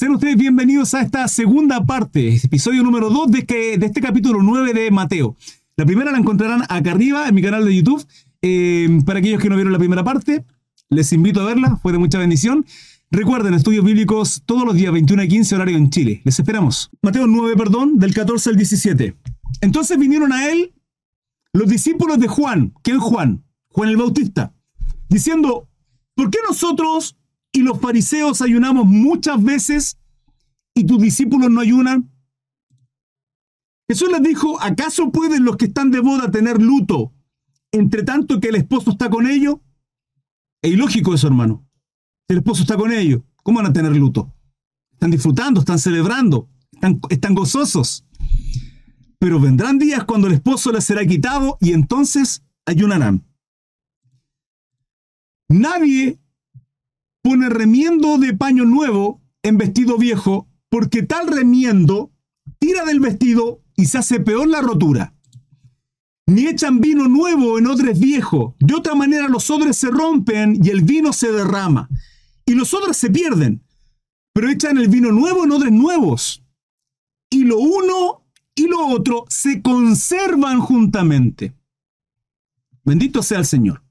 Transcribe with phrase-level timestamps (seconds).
[0.00, 4.42] Sean ustedes bienvenidos a esta segunda parte, episodio número 2 de, que, de este capítulo
[4.42, 5.36] 9 de Mateo.
[5.76, 8.02] La primera la encontrarán acá arriba en mi canal de YouTube.
[8.40, 10.46] Eh, para aquellos que no vieron la primera parte,
[10.88, 12.64] les invito a verla, fue de mucha bendición.
[13.10, 16.22] Recuerden, estudios bíblicos todos los días 21 y 15 horario en Chile.
[16.24, 16.88] Les esperamos.
[17.02, 19.14] Mateo 9, perdón, del 14 al 17.
[19.60, 20.72] Entonces vinieron a él
[21.52, 22.72] los discípulos de Juan.
[22.82, 23.44] ¿Quién Juan?
[23.68, 24.54] Juan el Bautista.
[25.10, 25.68] Diciendo,
[26.14, 27.18] ¿por qué nosotros
[27.52, 29.98] y los fariseos ayunamos muchas veces
[30.74, 32.10] y tus discípulos no ayunan?
[33.88, 37.12] Jesús les dijo, ¿acaso pueden los que están de boda tener luto
[37.72, 39.56] entre tanto que el esposo está con ellos?
[40.62, 41.66] Es ilógico eso, hermano.
[42.28, 43.22] El esposo está con ellos.
[43.42, 44.32] ¿Cómo van a tener luto?
[44.92, 48.04] Están disfrutando, están celebrando, están, están gozosos.
[49.18, 53.24] Pero vendrán días cuando el esposo les será quitado y entonces ayunarán.
[55.48, 56.20] Nadie
[57.22, 62.12] pone remiendo de paño nuevo en vestido viejo, porque tal remiendo
[62.58, 65.14] tira del vestido y se hace peor la rotura.
[66.26, 70.68] Ni echan vino nuevo en odres viejos, de otra manera los odres se rompen y
[70.68, 71.88] el vino se derrama,
[72.46, 73.64] y los odres se pierden,
[74.32, 76.44] pero echan el vino nuevo en odres nuevos,
[77.30, 78.24] y lo uno
[78.54, 81.54] y lo otro se conservan juntamente.
[82.84, 83.82] Bendito sea el Señor.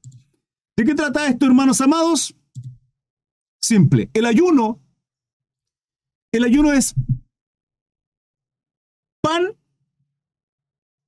[0.78, 2.36] ¿De qué trata esto, hermanos amados?
[3.62, 4.10] Simple.
[4.14, 4.82] El ayuno,
[6.32, 6.96] el ayuno es
[9.22, 9.56] pan,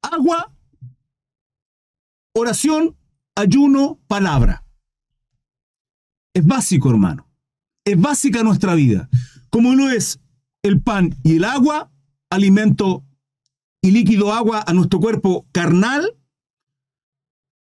[0.02, 0.54] agua,
[2.34, 2.98] oración,
[3.36, 4.66] ayuno, palabra.
[6.34, 7.28] Es básico, hermano.
[7.86, 9.10] Es básica nuestra vida.
[9.50, 10.20] Como no es
[10.64, 11.92] el pan y el agua,
[12.30, 13.06] alimento
[13.82, 16.18] y líquido agua a nuestro cuerpo carnal,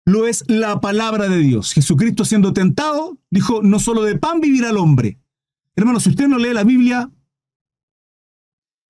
[0.10, 1.74] lo es la palabra de Dios.
[1.74, 5.20] Jesucristo siendo tentado, dijo, no solo de pan vivirá el hombre.
[5.76, 7.10] Hermano, si usted no lee la Biblia,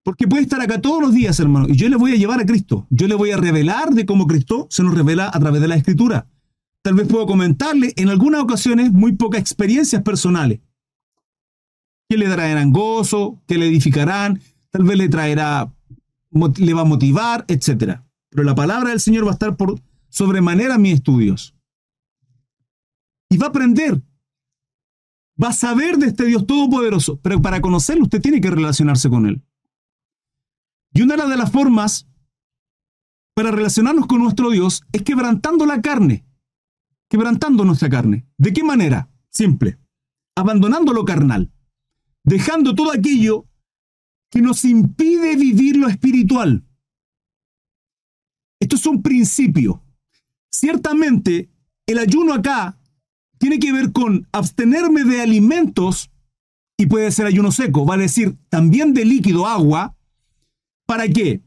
[0.03, 2.45] porque puede estar acá todos los días, hermano, y yo le voy a llevar a
[2.45, 2.88] Cristo.
[2.89, 5.76] Yo le voy a revelar de cómo Cristo se nos revela a través de la
[5.76, 6.28] Escritura.
[6.82, 10.61] Tal vez puedo comentarle en algunas ocasiones muy pocas experiencias personales.
[12.08, 15.71] Que le darán gozo, que le edificarán, tal vez le traerá,
[16.32, 17.99] le va a motivar, etc.
[18.30, 21.55] Pero la palabra del Señor va a estar por sobremanera mis estudios.
[23.30, 24.02] Y va a aprender.
[25.42, 27.20] Va a saber de este Dios todopoderoso.
[27.21, 29.43] Pero para conocerlo usted tiene que relacionarse con Él.
[30.92, 32.08] Y una de las formas
[33.36, 36.26] para relacionarnos con nuestro Dios es quebrantando la carne.
[37.09, 38.27] Quebrantando nuestra carne.
[38.37, 39.09] ¿De qué manera?
[39.30, 39.80] Simple.
[40.36, 41.52] Abandonando lo carnal.
[42.23, 43.47] Dejando todo aquello
[44.30, 46.65] que nos impide vivir lo espiritual.
[48.59, 49.83] Esto es un principio.
[50.52, 51.49] Ciertamente,
[51.87, 52.77] el ayuno acá
[53.37, 56.11] tiene que ver con abstenerme de alimentos,
[56.77, 59.95] y puede ser ayuno seco, vale decir, también de líquido, agua,
[60.86, 61.42] ¿para qué?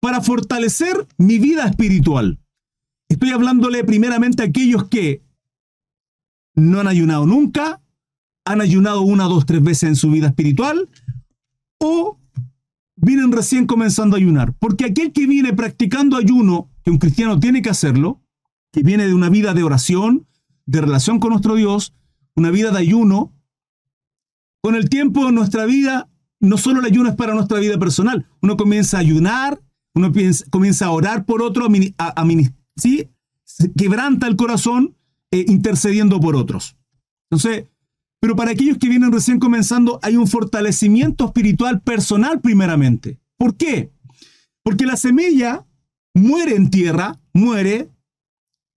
[0.00, 2.38] Para fortalecer mi vida espiritual.
[3.08, 5.22] Estoy hablándole primeramente a aquellos que
[6.54, 7.82] no han ayunado nunca,
[8.44, 10.88] han ayunado una, dos, tres veces en su vida espiritual,
[11.80, 12.18] o
[12.94, 14.54] vienen recién comenzando a ayunar.
[14.60, 18.20] Porque aquel que viene practicando ayuno, que un cristiano tiene que hacerlo,
[18.72, 20.26] que viene de una vida de oración,
[20.66, 21.94] de relación con nuestro Dios,
[22.34, 23.32] una vida de ayuno.
[24.60, 26.08] Con el tiempo nuestra vida,
[26.40, 29.60] no solo el ayuno es para nuestra vida personal, uno comienza a ayunar,
[29.94, 30.12] uno
[30.50, 31.66] comienza a orar por otro,
[31.98, 32.26] a,
[32.76, 33.08] ¿sí?
[33.76, 34.96] quebranta el corazón
[35.30, 36.76] eh, intercediendo por otros.
[37.30, 37.66] Entonces,
[38.20, 43.18] pero para aquellos que vienen recién comenzando, hay un fortalecimiento espiritual personal primeramente.
[43.36, 43.92] ¿Por qué?
[44.62, 45.64] Porque la semilla
[46.14, 47.88] muere en tierra, muere,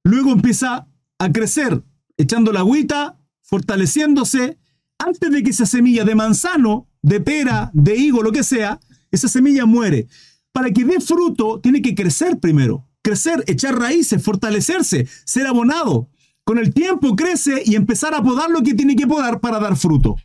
[0.04, 0.88] Luego empieza
[1.20, 1.84] a crecer,
[2.18, 4.58] echando la agüita, fortaleciéndose,
[4.98, 8.80] antes de que esa semilla de manzano, de pera, de higo, lo que sea,
[9.12, 10.08] esa semilla muere.
[10.52, 12.88] Para que dé fruto, tiene que crecer primero.
[13.02, 16.10] Crecer, echar raíces, fortalecerse, ser abonado.
[16.44, 19.76] Con el tiempo crece y empezar a podar lo que tiene que podar para dar
[19.76, 20.16] fruto.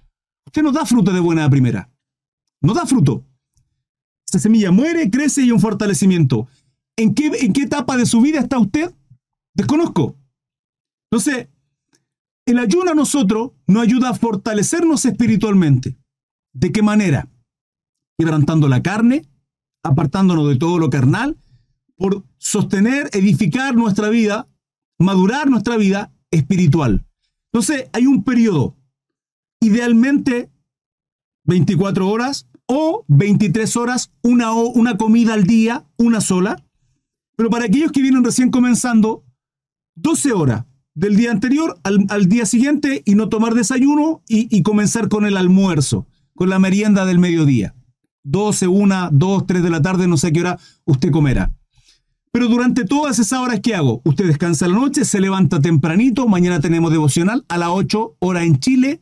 [0.47, 1.91] Usted no da fruto de buena primera.
[2.61, 3.25] No da fruto.
[4.27, 6.49] Esa semilla muere, crece y un fortalecimiento.
[6.97, 8.93] ¿En qué, ¿En qué etapa de su vida está usted?
[9.57, 10.17] Desconozco.
[11.11, 11.49] Entonces,
[12.45, 15.97] el ayuno a nosotros nos ayuda a fortalecernos espiritualmente.
[16.53, 17.29] ¿De qué manera?
[18.19, 19.27] Quebrantando la carne,
[19.83, 21.39] apartándonos de todo lo carnal,
[21.97, 24.47] por sostener, edificar nuestra vida,
[24.99, 27.07] madurar nuestra vida espiritual.
[27.47, 28.77] Entonces, hay un periodo,
[29.61, 30.51] idealmente
[31.45, 36.63] 24 horas o 23 horas, una, una comida al día, una sola.
[37.37, 39.26] Pero para aquellos que vienen recién comenzando,
[39.97, 40.65] 12 horas
[40.95, 46.07] del día anterior al, día siguiente y no tomar desayuno y, comenzar con el almuerzo.
[46.35, 47.75] con la merienda del mediodía.
[48.25, 51.51] 12, 1, 2, 3 de la tarde, no sé qué hora usted comerá.
[52.31, 54.03] Pero durante todas esas horas, ¿qué hago?
[54.05, 58.59] Usted descansa la noche, se levanta tempranito, mañana tenemos devocional a las 8 hora en
[58.59, 59.01] Chile,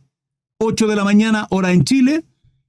[0.59, 2.25] 8 de la mañana hora en Chile,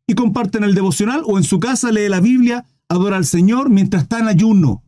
[0.07, 4.03] y comparten el devocional o en su casa lee la Biblia, adora al Señor mientras
[4.03, 4.83] está en ayuno.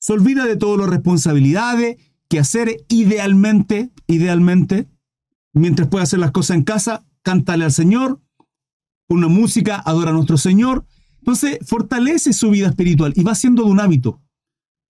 [0.00, 1.96] Se olvida de todas las responsabilidades
[2.28, 4.88] que hacer idealmente, idealmente,
[5.52, 8.20] mientras puede hacer las cosas en casa, cántale al Señor,
[9.08, 10.84] una música, adora a nuestro Señor.
[11.18, 14.20] Entonces, fortalece su vida espiritual y va siendo de un hábito.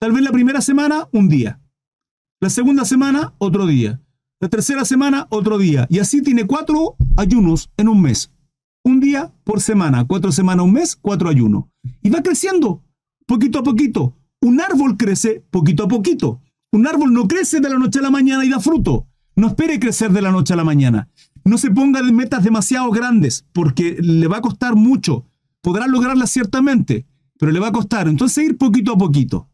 [0.00, 1.60] Tal vez la primera semana, un día.
[2.40, 4.00] La segunda semana, otro día.
[4.40, 5.86] La tercera semana, otro día.
[5.90, 8.30] Y así tiene cuatro ayunos en un mes.
[8.84, 10.06] Un día por semana.
[10.06, 11.64] Cuatro semanas, un mes, cuatro ayunos.
[12.02, 12.84] Y va creciendo,
[13.26, 14.16] poquito a poquito.
[14.40, 16.40] Un árbol crece poquito a poquito.
[16.72, 19.06] Un árbol no crece de la noche a la mañana y da fruto.
[19.36, 21.08] No espere crecer de la noche a la mañana.
[21.44, 25.24] No se ponga de metas demasiado grandes porque le va a costar mucho.
[25.62, 27.06] Podrá lograrlas ciertamente,
[27.38, 28.08] pero le va a costar.
[28.08, 29.48] Entonces ir poquito a poquito.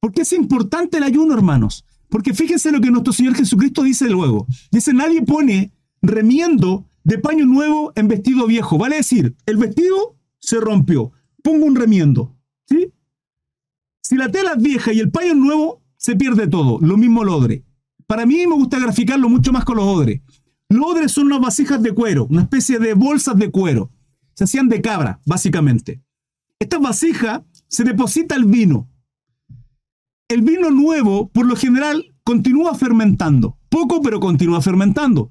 [0.00, 1.84] ¿Por qué es importante el ayuno, hermanos?
[2.08, 4.46] Porque fíjense lo que nuestro Señor Jesucristo dice luego.
[4.70, 5.72] Dice, nadie pone
[6.02, 8.78] remiendo de paño nuevo en vestido viejo.
[8.78, 11.12] Vale decir, el vestido se rompió.
[11.42, 12.36] Pongo un remiendo.
[12.68, 12.92] ¿Sí?
[14.02, 16.78] Si la tela es vieja y el paño nuevo, se pierde todo.
[16.80, 17.64] Lo mismo el odre.
[18.06, 20.22] Para mí me gusta graficarlo mucho más con los odres.
[20.68, 23.90] Los odres son unas vasijas de cuero, una especie de bolsas de cuero.
[24.34, 26.02] Se hacían de cabra, básicamente.
[26.58, 28.88] Esta vasija se deposita el vino
[30.28, 33.58] el vino nuevo, por lo general, continúa fermentando.
[33.68, 35.30] Poco, pero continúa fermentando.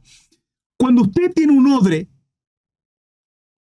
[0.77, 2.10] Cuando usted tiene un odre,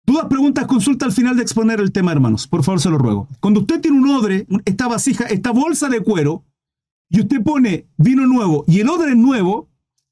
[0.04, 2.48] dudas, preguntas, consulta al final de exponer el tema, hermanos.
[2.48, 3.28] Por favor, se lo ruego.
[3.40, 6.44] Cuando usted tiene un odre, esta vasija, esta bolsa de cuero,
[7.10, 9.68] y usted pone vino nuevo y el odre nuevo,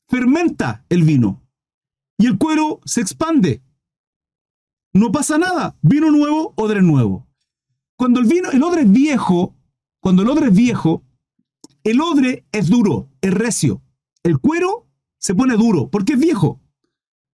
[0.08, 1.42] fermenta el vino.
[2.18, 3.62] Y el cuero se expande.
[4.92, 5.76] No pasa nada.
[5.80, 7.28] Vino nuevo, odre nuevo.
[7.96, 9.54] Cuando el vino, el odre es viejo,
[10.00, 11.04] cuando el odre es viejo,
[11.84, 13.80] el odre es duro, es recio.
[14.24, 16.60] El cuero se pone duro porque es viejo.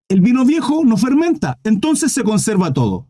[0.10, 3.08] El vino viejo no fermenta, entonces se conserva todo.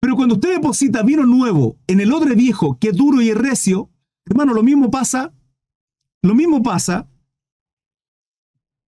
[0.00, 3.36] Pero cuando usted deposita vino nuevo en el odre viejo, que es duro y es
[3.36, 3.90] recio,
[4.28, 5.32] hermano, lo mismo pasa.
[6.22, 7.08] Lo mismo pasa.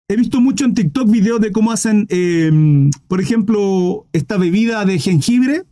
[0.09, 4.99] He visto mucho en TikTok videos de cómo hacen, em, por ejemplo, esta bebida de
[4.99, 5.65] jengibre.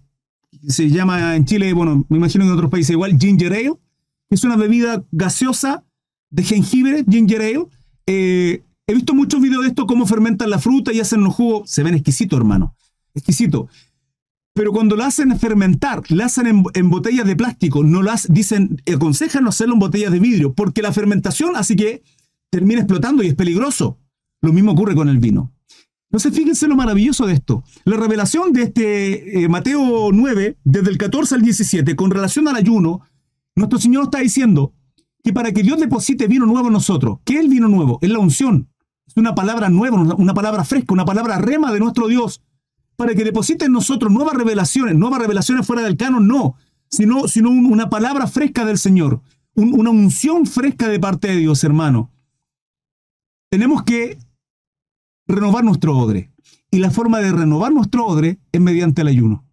[0.69, 3.73] Se llama en Chile, bueno, me imagino en otros países igual, ginger ale
[4.31, 5.85] es una bebida gaseosa
[6.31, 7.67] de jengibre, ginger ale.
[8.07, 11.71] Eh, he visto muchos videos de esto, cómo fermentan la fruta y hacen los jugos.
[11.71, 12.75] Se ven exquisito, hermano.
[13.15, 13.69] Exquisito.
[14.57, 19.47] Pero cuando la hacen fermentar, la hacen en, botellas de plástico, no las dicen, aconsejan
[19.47, 22.03] hacerlo en botellas de vidrio, porque la fermentación hace que
[22.49, 23.99] termine explotando y es peligroso.
[24.41, 25.53] Lo mismo ocurre con el vino.
[26.09, 27.65] Entonces, fíjense lo maravilloso de esto.
[27.85, 32.57] La revelación de este eh, Mateo 9, desde el 14 al 17, con relación al
[32.57, 33.03] ayuno,
[33.57, 34.73] nuestro Señor está diciendo
[35.23, 37.99] que para que Dios deposite vino nuevo en nosotros, ¿qué es el vino nuevo?
[38.01, 38.71] Es la unción.
[39.07, 42.41] Es una palabra nueva, una palabra fresca, una palabra rema de nuestro Dios.
[42.97, 46.57] Para que deposite en nosotros nuevas revelaciones, nuevas revelaciones fuera del canon, no,
[46.89, 49.21] sino, sino una palabra fresca del Señor,
[49.55, 52.11] una unción fresca de parte de Dios, hermano.
[53.51, 54.19] Tenemos que
[55.27, 56.31] renovar nuestro odre.
[56.71, 59.47] Y la forma de renovar nuestro odre es mediante el ayuno.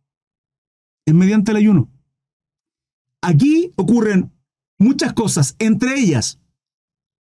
[1.05, 1.89] Es mediante el ayuno.
[3.21, 4.31] Aquí ocurren
[4.77, 6.39] muchas cosas, entre ellas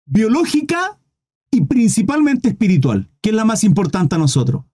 [0.06, 0.98] biológica
[1.50, 4.64] y principalmente espiritual, que es la más importante a nosotros.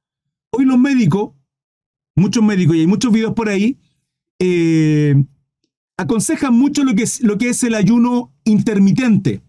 [0.52, 1.32] Hoy los médicos,
[2.16, 3.78] muchos médicos, y hay muchos videos por ahí,
[4.38, 5.14] eh,
[5.96, 9.42] aconsejan mucho lo que, es, lo que es el ayuno intermitente.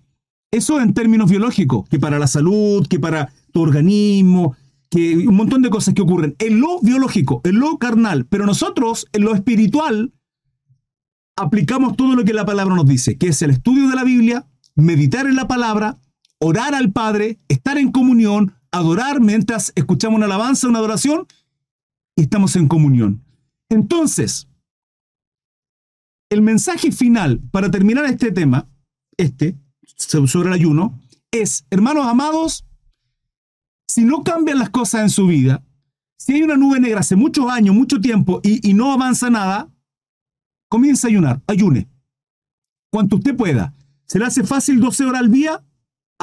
[0.52, 4.56] Eso en términos biológicos, que para la salud, que para tu organismo,
[4.90, 6.36] que un montón de cosas que ocurren.
[6.38, 10.14] En lo biológico, en lo carnal, pero nosotros, en lo espiritual,
[11.38, 14.46] aplicamos todo lo que la palabra nos dice, que es el estudio de la Biblia,
[14.76, 15.98] meditar en la palabra,
[16.40, 21.28] orar al Padre, estar en comunión, adorar mientras escuchamos una alabanza, una adoración,
[22.16, 23.24] y estamos en comunión.
[23.70, 24.48] Entonces,
[26.30, 28.68] el mensaje final para terminar este tema,
[29.18, 29.58] este,
[29.98, 31.00] sobre el ayuno,
[31.32, 32.66] es, hermanos amados,
[33.88, 35.64] si no cambian las cosas en su vida,
[36.18, 39.72] si hay una nube negra hace muchos años, mucho tiempo, y, y no avanza nada,
[40.72, 41.90] Comienza a ayunar, ayune.
[42.90, 43.76] Cuanto usted pueda.
[44.06, 45.62] ¿Se le hace fácil 12 horas al día?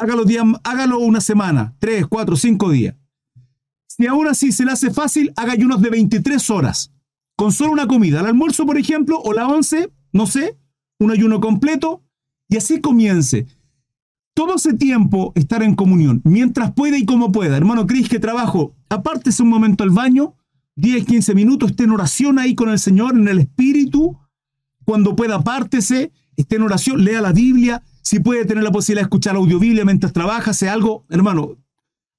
[0.01, 0.25] Hágalo,
[0.63, 2.95] hágalo una semana, 3, 4, 5 días.
[3.87, 6.93] Si aún así se le hace fácil, haga ayunos de 23 horas.
[7.37, 8.21] Con solo una comida.
[8.21, 10.57] Al almuerzo, por ejemplo, o la once, no sé,
[11.01, 12.03] un ayuno completo.
[12.49, 13.47] Y así comience.
[14.35, 17.57] Todo ese tiempo estar en comunión, mientras pueda y como pueda.
[17.57, 20.37] Hermano Cris, que trabajo, apártese un momento al baño,
[20.77, 24.17] 10, 15 minutos, esté en oración ahí con el Señor, en el Espíritu.
[24.85, 27.83] Cuando pueda, apártese, esté en oración, lea la Biblia.
[28.09, 31.59] Si puede tener la posibilidad de escuchar audiobiblia mientras trabaja, sea algo, hermano,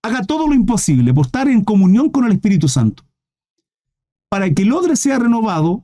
[0.03, 3.07] haga todo lo imposible por estar en comunión con el Espíritu Santo.
[4.29, 5.83] Para que el odre sea renovado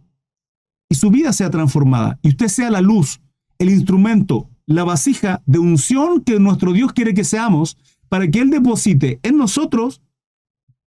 [0.89, 2.19] y su vida sea transformada.
[2.21, 3.19] Y usted sea la luz,
[3.57, 7.75] el instrumento, la vasija de unción que nuestro Dios quiere que seamos
[8.07, 10.03] para que Él deposite en nosotros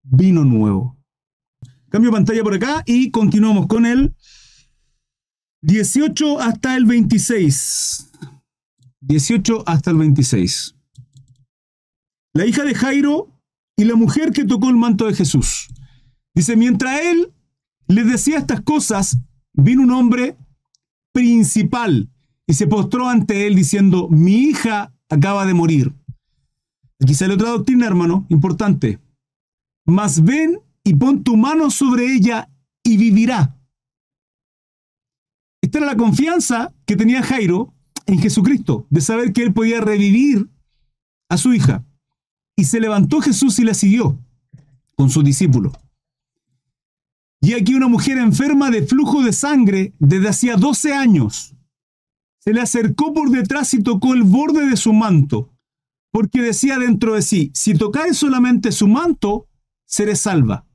[0.04, 0.96] vino nuevo.
[1.88, 4.14] Cambio pantalla por acá y continuamos con el
[5.62, 8.07] 18 hasta el 26.
[9.00, 10.74] 18 hasta el 26.
[12.34, 13.28] La hija de Jairo
[13.76, 15.68] y la mujer que tocó el manto de Jesús.
[16.34, 17.32] Dice, mientras él
[17.86, 19.18] les decía estas cosas,
[19.52, 20.36] vino un hombre
[21.12, 22.10] principal
[22.46, 25.92] y se postró ante él diciendo, mi hija acaba de morir.
[27.00, 28.98] Aquí sale otra doctrina, hermano, importante.
[29.86, 32.50] Mas ven y pon tu mano sobre ella
[32.82, 33.56] y vivirá.
[35.62, 37.74] Esta era la confianza que tenía Jairo
[38.08, 40.48] en Jesucristo, de saber que él podía revivir
[41.28, 41.84] a su hija.
[42.56, 44.18] Y se levantó Jesús y la siguió
[44.96, 45.72] con su discípulo.
[47.40, 51.54] Y aquí una mujer enferma de flujo de sangre desde hacía 12 años.
[52.40, 55.52] Se le acercó por detrás y tocó el borde de su manto,
[56.10, 59.48] porque decía dentro de sí, si tocare solamente su manto,
[59.84, 60.66] seré salva.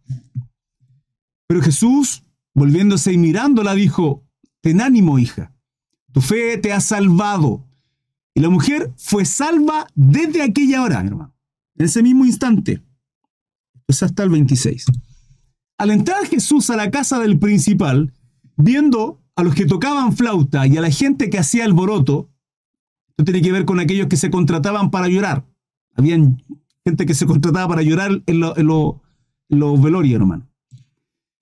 [1.47, 2.23] Pero Jesús,
[2.53, 4.23] volviéndose y mirándola, dijo,
[4.61, 5.52] ten ánimo, hija,
[6.13, 7.65] tu fe te ha salvado.
[8.33, 11.35] Y la mujer fue salva desde aquella hora, hermano,
[11.75, 12.81] en ese mismo instante.
[13.85, 14.85] Pues hasta el 26.
[15.77, 18.13] Al entrar Jesús a la casa del principal,
[18.55, 22.29] viendo a los que tocaban flauta y a la gente que hacía alboroto,
[23.09, 25.45] esto tiene que ver con aquellos que se contrataban para llorar.
[25.95, 26.43] Habían
[26.85, 29.01] gente que se contrataba para llorar en los
[29.49, 30.47] lo, velorios, hermano.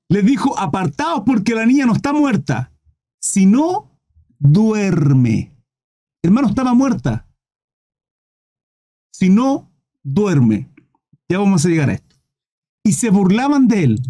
[0.10, 2.72] Les dijo, apartaos porque la niña no está muerta,
[3.20, 3.90] sino
[4.41, 5.55] duerme.
[6.24, 7.27] Hermano, estaba muerta.
[9.13, 9.71] Si no,
[10.03, 10.69] duerme.
[11.29, 12.17] Ya vamos a llegar a esto.
[12.83, 14.01] Y se burlaban de él.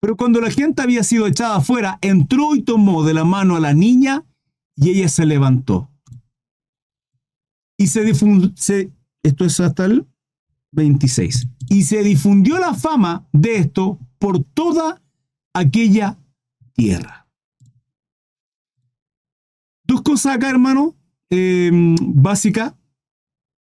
[0.00, 3.60] Pero cuando la gente había sido echada afuera, entró y tomó de la mano a
[3.60, 4.24] la niña
[4.74, 5.90] y ella se levantó.
[7.76, 8.52] Y se difundió,
[9.22, 10.06] esto es hasta el
[10.72, 11.48] 26.
[11.68, 15.02] Y se difundió la fama de esto por toda
[15.52, 16.18] aquella
[16.72, 17.17] tierra.
[20.08, 20.96] Cosas acá, hermano,
[21.28, 22.74] eh, básicas.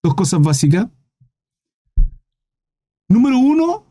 [0.00, 0.88] Dos cosas básicas.
[3.08, 3.84] Número uno,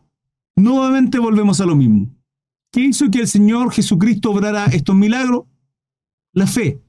[0.55, 2.07] nuevamente volvemos a lo mismo.
[2.71, 5.47] ¿Qué hizo que el Señor Jesucristo obrara estos milagros?
[6.31, 6.81] La fe.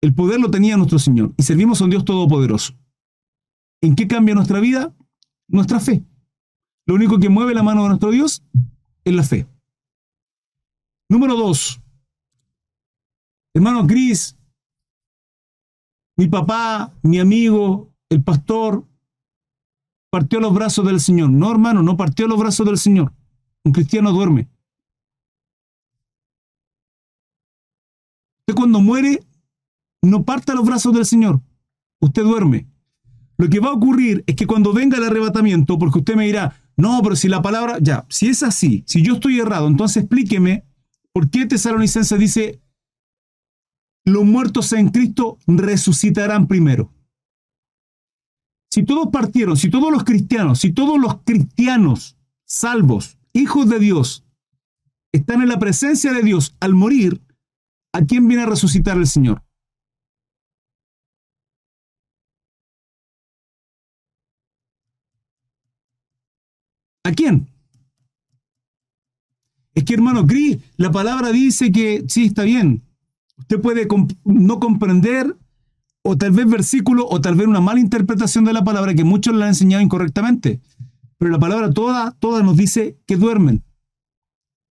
[0.00, 2.74] El poder lo tenía nuestro Señor y servimos a un Dios todopoderoso.
[3.80, 4.92] ¿En qué cambia nuestra vida?
[5.46, 6.04] Nuestra fe.
[6.86, 8.42] Lo único que mueve la mano de nuestro Dios
[9.04, 9.46] es la fe.
[11.08, 11.80] Número dos.
[13.58, 14.36] Hermano Cris,
[16.16, 18.86] mi papá, mi amigo, el pastor,
[20.10, 21.30] partió los brazos del Señor.
[21.30, 23.12] No, hermano, no partió los brazos del Señor.
[23.64, 24.48] Un cristiano duerme.
[28.42, 29.26] Usted cuando muere,
[30.02, 31.40] no parta los brazos del Señor.
[31.98, 32.68] Usted duerme.
[33.38, 36.54] Lo que va a ocurrir es que cuando venga el arrebatamiento, porque usted me dirá,
[36.76, 40.64] no, pero si la palabra, ya, si es así, si yo estoy errado, entonces explíqueme
[41.12, 42.62] por qué Tesalonicense dice,
[44.12, 46.92] los muertos en Cristo resucitarán primero.
[48.70, 54.24] Si todos partieron, si todos los cristianos, si todos los cristianos salvos hijos de Dios,
[55.12, 57.22] están en la presencia de Dios al morir,
[57.92, 59.42] ¿a quién viene a resucitar el Señor?
[67.04, 67.48] ¿A quién?
[69.74, 70.26] Es que, hermano
[70.76, 72.87] la palabra dice que sí, está bien.
[73.38, 73.86] Usted puede
[74.24, 75.36] no comprender,
[76.02, 79.34] o tal vez versículo, o tal vez una mala interpretación de la palabra que muchos
[79.34, 80.60] la han enseñado incorrectamente.
[81.18, 83.64] Pero la palabra toda, toda nos dice que duermen.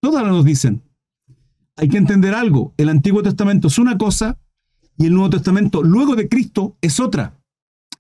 [0.02, 0.84] Todas nos dicen.
[1.76, 2.74] Hay que entender algo.
[2.78, 4.40] El Antiguo Testamento es una cosa
[4.98, 7.40] y el Nuevo Testamento, luego de Cristo, es otra.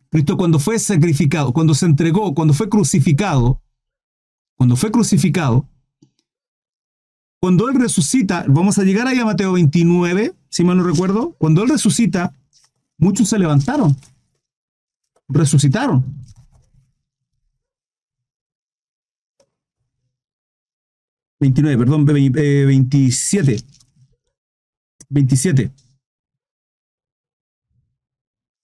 [0.09, 3.61] Cristo cuando fue sacrificado, cuando se entregó, cuando fue crucificado,
[4.55, 5.69] cuando fue crucificado,
[7.39, 11.63] cuando Él resucita, vamos a llegar ahí a Mateo 29, si mal no recuerdo, cuando
[11.63, 12.33] Él resucita,
[12.97, 13.95] muchos se levantaron,
[15.27, 16.03] resucitaron.
[21.39, 23.63] 29, perdón, 27.
[25.09, 25.61] 27.
[25.61, 25.71] Eh,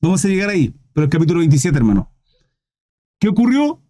[0.01, 2.12] Vamos a llegar ahí, pero el capítulo 27, hermano.
[3.20, 3.82] ¿Qué ocurrió?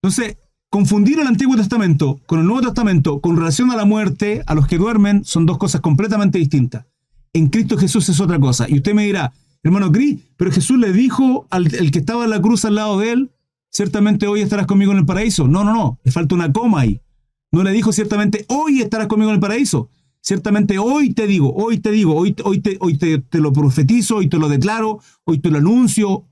[0.00, 0.36] Entonces,
[0.72, 4.66] confundir el Antiguo Testamento con el Nuevo Testamento con relación a la muerte, a los
[4.66, 6.86] que duermen, son dos cosas completamente distintas.
[7.34, 8.64] En Cristo Jesús es otra cosa.
[8.70, 12.30] Y usted me dirá, hermano Cris, pero Jesús le dijo al el que estaba en
[12.30, 13.32] la cruz al lado de él,
[13.68, 15.46] ciertamente hoy estarás conmigo en el paraíso.
[15.46, 17.02] No, no, no, le falta una coma ahí.
[17.50, 19.90] No le dijo ciertamente hoy estarás conmigo en el paraíso.
[20.22, 24.30] Ciertamente hoy te digo, hoy te digo, hoy, hoy, te, hoy te, lo profetizo, hoy
[24.30, 26.24] te lo declaro, hoy te lo anuncio,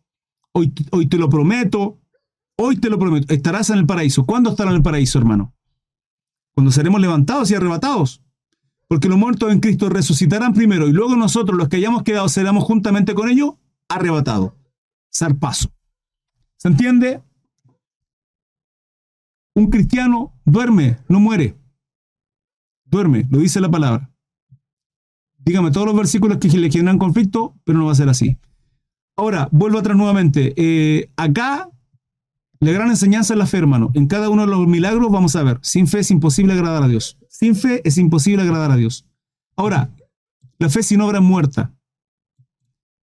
[0.52, 1.98] hoy, hoy te lo prometo,
[2.60, 4.24] hoy te lo prometo, estarás en el paraíso.
[4.24, 5.54] ¿Cuándo estarás en el paraíso, hermano?
[6.54, 8.22] Cuando seremos levantados y arrebatados.
[8.86, 12.64] Porque los muertos en Cristo resucitarán primero y luego nosotros, los que hayamos quedado, seremos
[12.64, 13.54] juntamente con ellos
[13.88, 14.52] arrebatados.
[15.14, 15.72] Zarpazo.
[16.56, 17.22] ¿Se entiende?
[19.54, 21.56] Un cristiano duerme, no muere.
[22.84, 24.10] Duerme, lo dice la palabra.
[25.38, 28.38] Dígame todos los versículos que le generan conflicto, pero no va a ser así.
[29.16, 30.52] Ahora, vuelvo atrás nuevamente.
[30.56, 31.70] Eh, acá,
[32.60, 33.90] la gran enseñanza es la fe, hermano.
[33.94, 36.88] En cada uno de los milagros vamos a ver, sin fe es imposible agradar a
[36.88, 37.16] Dios.
[37.28, 39.06] Sin fe es imposible agradar a Dios.
[39.56, 39.90] Ahora,
[40.58, 41.74] la fe sin obra muerta.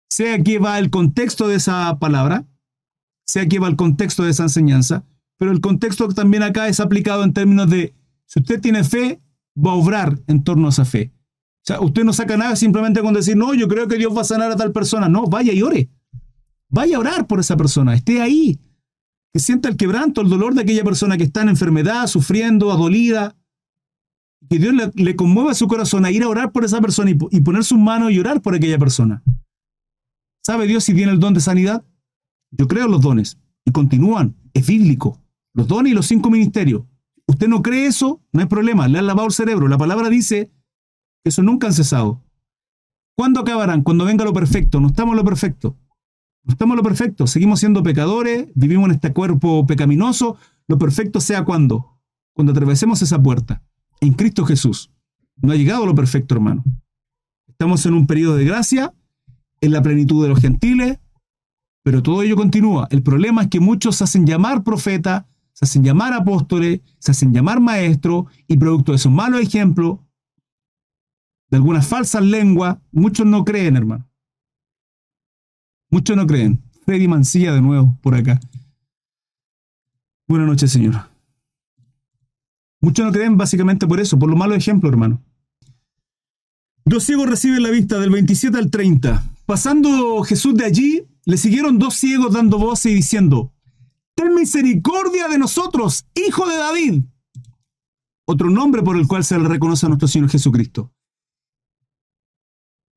[0.09, 2.45] Sea que va el contexto de esa palabra,
[3.25, 5.03] sea que va el contexto de esa enseñanza,
[5.37, 7.95] pero el contexto también acá es aplicado en términos de,
[8.25, 9.21] si usted tiene fe,
[9.57, 11.13] va a obrar en torno a esa fe.
[11.15, 14.21] O sea, usted no saca nada simplemente con decir, no, yo creo que Dios va
[14.21, 15.09] a sanar a tal persona.
[15.09, 15.89] No, vaya y ore.
[16.69, 18.59] Vaya a orar por esa persona, esté ahí.
[19.33, 23.35] Que sienta el quebranto, el dolor de aquella persona que está en enfermedad, sufriendo, adolida.
[24.49, 27.63] Que Dios le, conmueva su corazón a ir a orar por esa persona y, poner
[27.63, 29.23] sus manos y orar por aquella persona.
[30.43, 31.83] ¿Sabe Dios si tiene el don de sanidad?
[32.51, 35.21] Yo creo en los dones y continúan, es bíblico.
[35.53, 36.83] Los dones y los cinco ministerios.
[37.27, 38.21] ¿Usted no cree eso?
[38.31, 39.67] No hay problema, le han lavado el cerebro.
[39.67, 40.49] La palabra dice
[41.23, 42.23] que eso nunca han cesado.
[43.17, 43.81] ¿Cuándo acabarán?
[43.81, 44.79] Cuando venga lo perfecto.
[44.79, 45.75] No estamos en lo perfecto.
[46.47, 47.27] No estamos lo perfecto.
[47.27, 50.37] Seguimos siendo pecadores, vivimos en este cuerpo pecaminoso.
[50.67, 51.99] Lo perfecto sea cuando.
[52.33, 53.61] Cuando atravesemos esa puerta.
[53.99, 54.89] En Cristo Jesús.
[55.41, 56.63] No ha llegado lo perfecto, hermano.
[57.47, 58.93] Estamos en un periodo de gracia,
[59.59, 60.99] en la plenitud de los gentiles,
[61.83, 62.87] pero todo ello continúa.
[62.91, 67.59] El problema es que muchos hacen llamar profeta, se hacen llamar apóstoles, se hacen llamar
[67.59, 69.99] maestros, y producto de esos malos ejemplos,
[71.49, 74.07] de algunas falsas lenguas, muchos no creen, hermano.
[75.89, 76.61] Muchos no creen.
[76.85, 78.39] Freddy Mancilla de nuevo por acá.
[80.27, 81.09] Buenas noches, señor.
[82.81, 85.21] Muchos no creen básicamente por eso, por los malos ejemplos, hermano.
[86.85, 89.23] Dos ciegos reciben la vista del 27 al 30.
[89.45, 93.53] Pasando Jesús de allí, le siguieron dos ciegos dando voces y diciendo,
[94.15, 97.01] ten misericordia de nosotros, hijo de David.
[98.25, 100.93] Otro nombre por el cual se le reconoce a nuestro Señor Jesucristo.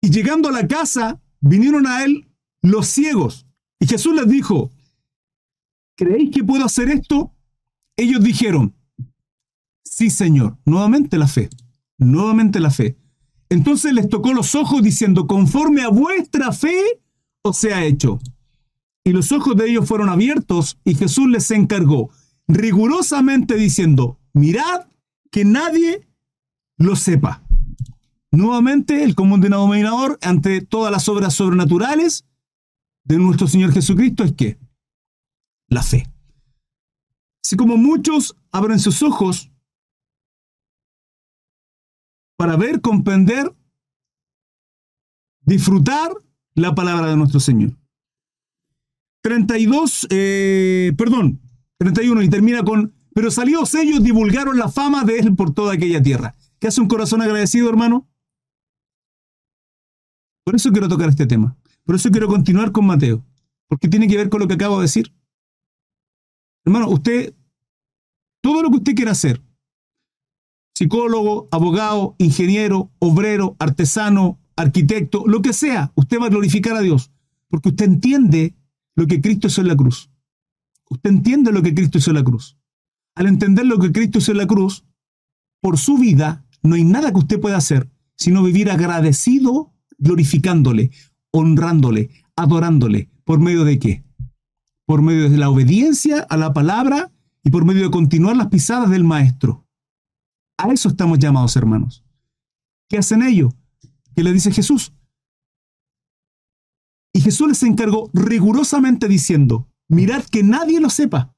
[0.00, 2.29] Y llegando a la casa, vinieron a él
[2.62, 3.46] los ciegos.
[3.78, 4.70] Y Jesús les dijo,
[5.96, 7.32] ¿creéis que puedo hacer esto?
[7.96, 8.74] Ellos dijeron,
[9.84, 10.58] sí, Señor.
[10.64, 11.50] Nuevamente la fe.
[11.98, 12.96] Nuevamente la fe.
[13.48, 17.02] Entonces les tocó los ojos diciendo, conforme a vuestra fe
[17.42, 18.20] os sea hecho
[19.04, 22.10] y los ojos de ellos fueron abiertos y Jesús les encargó
[22.46, 24.86] rigurosamente diciendo, mirad
[25.30, 26.06] que nadie
[26.76, 27.42] lo sepa.
[28.32, 32.24] Nuevamente, el común denominador ante todas las obras sobrenaturales
[33.04, 34.58] de nuestro Señor Jesucristo es que
[35.68, 36.06] la fe.
[37.44, 39.50] Así como muchos abren sus ojos
[42.36, 43.54] para ver, comprender,
[45.42, 46.12] disfrutar
[46.54, 47.76] la palabra de nuestro Señor.
[49.22, 51.40] 32, eh, perdón,
[51.78, 56.02] 31 y termina con, pero salidos ellos divulgaron la fama de él por toda aquella
[56.02, 56.34] tierra.
[56.58, 58.08] ¿Qué hace un corazón agradecido, hermano?
[60.44, 61.56] Por eso quiero tocar este tema.
[61.84, 63.24] Por eso quiero continuar con Mateo.
[63.68, 65.12] Porque tiene que ver con lo que acabo de decir.
[66.64, 67.34] Hermano, usted,
[68.42, 69.42] todo lo que usted quiera hacer,
[70.74, 77.10] psicólogo, abogado, ingeniero, obrero, artesano, arquitecto, lo que sea, usted va a glorificar a Dios.
[77.48, 78.54] Porque usted entiende
[78.96, 80.10] lo que Cristo hizo en la cruz.
[80.90, 82.58] Usted entiende lo que Cristo hizo en la cruz.
[83.14, 84.84] Al entender lo que Cristo hizo en la cruz,
[85.60, 87.88] por su vida no hay nada que usted pueda hacer
[88.20, 90.90] sino vivir agradecido, glorificándole,
[91.32, 93.10] honrándole, adorándole.
[93.24, 94.04] ¿Por medio de qué?
[94.86, 97.12] Por medio de la obediencia a la palabra
[97.42, 99.66] y por medio de continuar las pisadas del Maestro.
[100.58, 102.04] A eso estamos llamados, hermanos.
[102.88, 103.54] ¿Qué hacen ellos?
[104.14, 104.92] ¿Qué le dice Jesús?
[107.12, 111.34] Y Jesús les encargó rigurosamente diciendo, mirad que nadie lo sepa.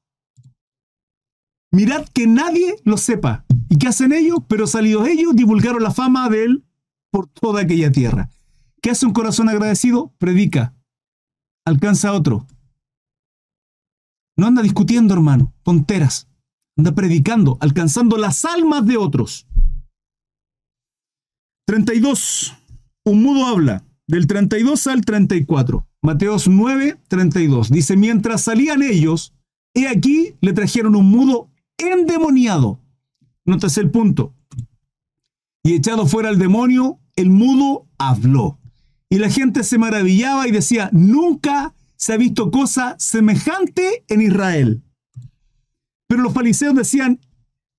[1.71, 3.45] Mirad que nadie lo sepa.
[3.69, 4.39] ¿Y qué hacen ellos?
[4.47, 6.65] Pero salidos ellos divulgaron la fama de él
[7.09, 8.29] por toda aquella tierra.
[8.83, 10.13] ¿Qué hace un corazón agradecido?
[10.17, 10.75] Predica.
[11.65, 12.45] Alcanza a otro.
[14.37, 16.27] No anda discutiendo, hermano, tonteras.
[16.77, 19.47] anda predicando, alcanzando las almas de otros.
[21.65, 22.57] 32.
[23.05, 25.87] Un mudo habla, del 32 al 34.
[26.01, 27.69] Mateos 9, 32.
[27.69, 29.33] Dice, mientras salían ellos,
[29.73, 32.81] he aquí le trajeron un mudo endemoniado.
[33.45, 34.33] Notas el punto.
[35.63, 38.59] Y echado fuera el demonio, el mudo habló.
[39.13, 44.81] Y la gente se maravillaba y decía, nunca se ha visto cosa semejante en Israel.
[46.07, 47.19] Pero los fariseos decían,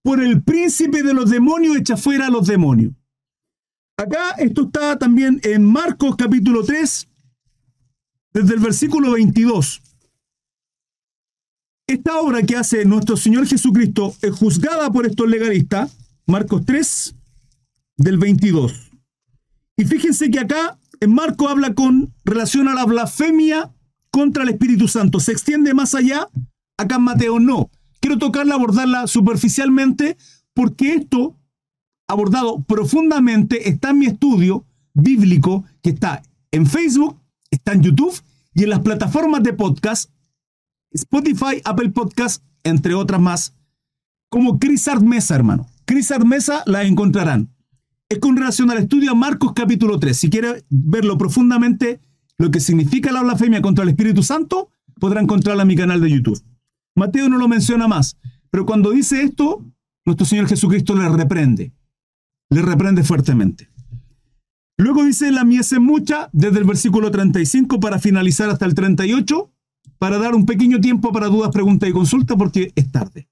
[0.05, 2.93] por el príncipe de los demonios echa fuera a los demonios.
[3.97, 7.09] Acá esto está también en Marcos capítulo 3,
[8.33, 9.83] desde el versículo 22.
[11.89, 17.17] Esta obra que hace nuestro Señor Jesucristo es juzgada por estos legalistas, Marcos 3,
[17.97, 18.93] del 22.
[19.77, 23.73] Y fíjense que acá en Marcos habla con relación a la blasfemia
[24.11, 25.21] contra el Espíritu Santo.
[25.21, 26.29] ¿Se extiende más allá?
[26.77, 27.71] Acá en Mateo no.
[28.01, 30.17] Quiero tocarla, abordarla superficialmente,
[30.53, 31.37] porque esto
[32.09, 37.19] abordado profundamente está en mi estudio bíblico que está en Facebook,
[37.51, 38.15] está en YouTube
[38.55, 40.11] y en las plataformas de podcast,
[40.93, 43.55] Spotify, Apple Podcast, entre otras más,
[44.29, 45.67] como Chris Art Mesa, hermano.
[45.85, 47.54] Chris Art Mesa la encontrarán.
[48.15, 50.17] Es con relación al estudio Marcos capítulo 3.
[50.17, 52.01] Si quiere verlo profundamente,
[52.39, 56.11] lo que significa la blasfemia contra el Espíritu Santo, podrá encontrarla en mi canal de
[56.11, 56.41] YouTube.
[56.95, 58.17] Mateo no lo menciona más,
[58.53, 59.67] pero cuando dice esto,
[60.05, 61.73] nuestro Señor Jesucristo le reprende
[62.51, 63.69] le reprende fuertemente.
[64.79, 69.53] Luego dice, la mies es mucha, desde el versículo 35 para finalizar hasta el 38,
[69.99, 73.29] para dar un pequeño tiempo para dudas, preguntas y consultas, porque es tarde.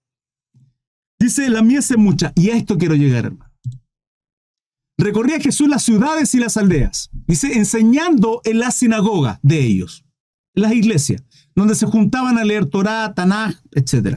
[1.21, 3.52] Dice, la mies es mucha, y a esto quiero llegar, hermano.
[5.03, 10.05] Recorría Jesús las ciudades y las aldeas, dice, enseñando en la sinagoga de ellos,
[10.55, 11.25] las iglesias,
[11.57, 14.17] donde se juntaban a leer Torah, Tanaj, etc.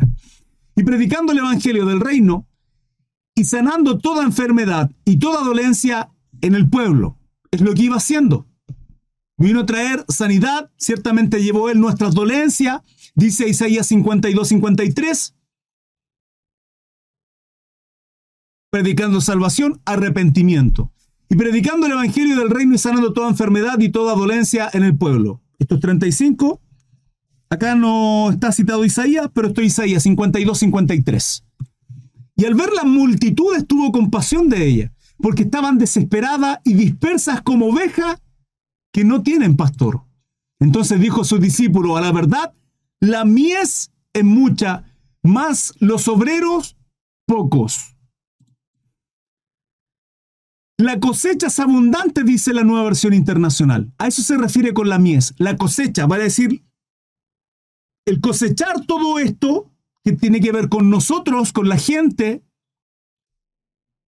[0.75, 2.47] Y predicando el evangelio del reino
[3.33, 7.17] y sanando toda enfermedad y toda dolencia en el pueblo.
[7.49, 8.45] Es lo que iba haciendo.
[9.37, 12.81] Vino a traer sanidad, ciertamente llevó él nuestras dolencias,
[13.15, 15.35] dice Isaías 52, 53.
[18.75, 20.91] Predicando salvación, arrepentimiento.
[21.29, 24.97] Y predicando el evangelio del reino y sanando toda enfermedad y toda dolencia en el
[24.97, 25.41] pueblo.
[25.59, 26.59] Estos 35.
[27.49, 31.45] Acá no está citado Isaías, pero esto es Isaías 52, 53.
[32.35, 37.67] Y al ver la multitud tuvo compasión de ella, porque estaban desesperadas y dispersas como
[37.67, 38.21] ovejas
[38.91, 40.01] que no tienen pastor.
[40.59, 42.53] Entonces dijo su discípulo, a la verdad,
[42.99, 44.83] la mies es mucha,
[45.23, 46.75] más los obreros
[47.25, 47.94] pocos.
[50.77, 53.93] La cosecha es abundante, dice la nueva versión internacional.
[53.97, 55.33] A eso se refiere con la mies.
[55.37, 56.65] La cosecha, va a decir,
[58.05, 59.71] el cosechar todo esto
[60.03, 62.43] que tiene que ver con nosotros, con la gente,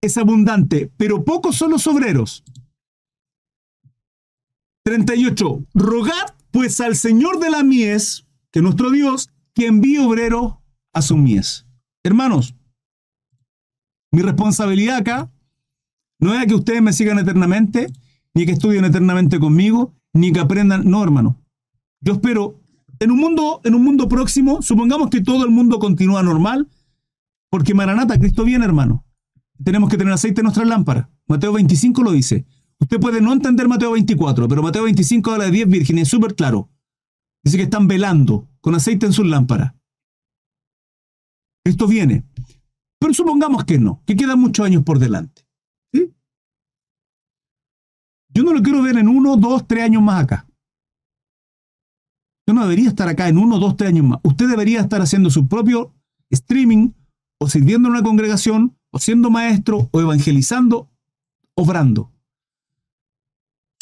[0.02, 2.44] es abundante, pero pocos son los obreros.
[4.84, 5.66] 38.
[5.74, 10.62] Rogad pues al Señor de la mies, que nuestro Dios, que envíe obrero
[10.94, 11.66] a su mies.
[12.04, 12.56] Hermanos,
[14.12, 15.32] mi responsabilidad acá
[16.20, 17.88] no es que ustedes me sigan eternamente,
[18.34, 20.90] ni que estudien eternamente conmigo, ni que aprendan.
[20.90, 21.38] No, hermano.
[22.02, 22.60] Yo espero
[23.00, 26.68] en un mundo, en un mundo próximo, supongamos que todo el mundo continúa normal,
[27.50, 29.06] porque Maranata, Cristo viene, hermano.
[29.64, 31.08] Tenemos que tener aceite en nuestras lámparas.
[31.28, 32.46] Mateo 25 lo dice.
[32.80, 36.36] Usted puede no entender Mateo 24, pero Mateo 25 habla de 10 vírgenes, es súper
[36.36, 36.70] claro.
[37.44, 39.74] Dice que están velando con aceite en sus lámparas.
[41.64, 42.24] Esto viene.
[43.00, 45.47] Pero supongamos que no, que quedan muchos años por delante.
[48.38, 50.46] Yo no lo quiero ver en uno, dos, tres años más acá.
[52.46, 54.20] Yo no debería estar acá en uno, dos, tres años más.
[54.22, 55.92] Usted debería estar haciendo su propio
[56.30, 56.92] streaming
[57.40, 60.88] o sirviendo en una congregación o siendo maestro o evangelizando,
[61.56, 62.12] obrando.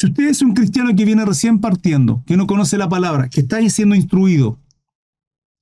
[0.00, 3.42] Si usted es un cristiano que viene recién partiendo, que no conoce la palabra, que
[3.42, 4.58] está siendo instruido,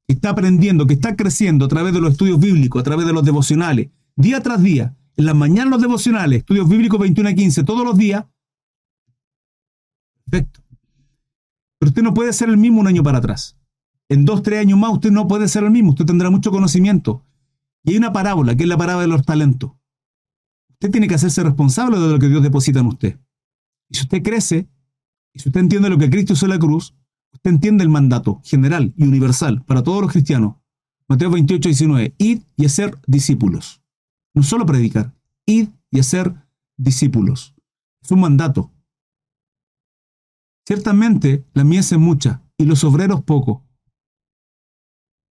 [0.07, 3.13] que está aprendiendo, que está creciendo a través de los estudios bíblicos, a través de
[3.13, 7.65] los devocionales, día tras día, en las mañanas los devocionales, estudios bíblicos 21 a 15,
[7.65, 8.27] todos los días,
[10.35, 10.61] perfecto.
[11.79, 13.57] Pero usted no puede ser el mismo un año para atrás.
[14.09, 17.25] En dos, tres años más usted no puede ser el mismo, usted tendrá mucho conocimiento.
[17.85, 19.73] Y hay una parábola, que es la parábola de los talentos.
[20.71, 23.19] Usted tiene que hacerse responsable de lo que Dios deposita en usted.
[23.89, 24.69] Y si usted crece,
[25.33, 26.95] y si usted entiende lo que Cristo hizo en la cruz,
[27.33, 30.57] usted entiende el mandato general y universal para todos los cristianos.
[31.09, 32.15] Mateo 28, 19.
[32.19, 33.83] Id y hacer discípulos.
[34.35, 35.15] No solo predicar,
[35.47, 36.35] id y hacer
[36.77, 37.55] discípulos.
[38.03, 38.74] Es un mandato.
[40.67, 43.63] Ciertamente la mies es mucha y los obreros poco.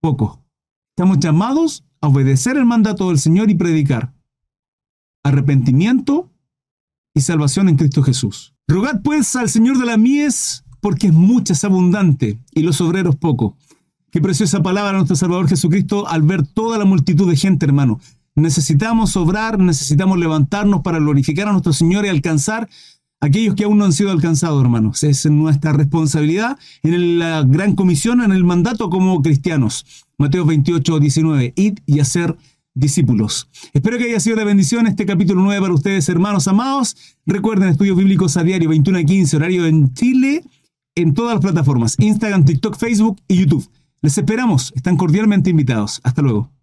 [0.00, 0.44] Poco.
[0.96, 4.12] Estamos llamados a obedecer el mandato del Señor y predicar
[5.22, 6.30] arrepentimiento
[7.14, 8.54] y salvación en Cristo Jesús.
[8.66, 13.16] Rogad pues al Señor de la mies, porque es mucha, es abundante, y los obreros
[13.16, 13.56] poco.
[14.10, 18.00] Qué preciosa palabra nuestro Salvador Jesucristo al ver toda la multitud de gente, hermano.
[18.34, 22.68] Necesitamos obrar, necesitamos levantarnos para glorificar a nuestro Señor y alcanzar
[23.20, 25.02] aquellos que aún no han sido alcanzados, hermanos.
[25.02, 29.86] Es nuestra responsabilidad en la gran comisión, en el mandato como cristianos.
[30.18, 31.52] Mateo 28, 19.
[31.56, 32.36] Id y hacer
[32.74, 33.48] discípulos.
[33.72, 36.96] Espero que haya sido de bendición este capítulo 9 para ustedes, hermanos amados.
[37.26, 40.44] Recuerden estudios bíblicos a diario 21 a 15, horario en Chile,
[40.94, 43.68] en todas las plataformas, Instagram, TikTok, Facebook y YouTube.
[44.02, 46.00] Les esperamos, están cordialmente invitados.
[46.04, 46.59] Hasta luego.